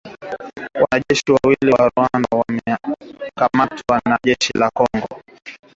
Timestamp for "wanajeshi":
0.81-1.23